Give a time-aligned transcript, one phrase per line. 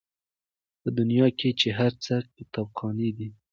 [0.81, 3.29] په دنیا کي چي هر څه کتابخانې دي